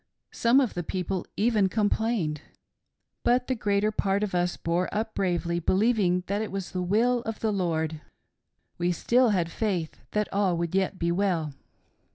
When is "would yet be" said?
10.57-11.11